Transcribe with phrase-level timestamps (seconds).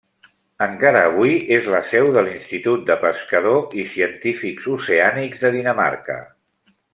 [0.67, 6.19] Encara avui és la seu de l'Institut de Pescador i Científics Oceànics de Dinamarca.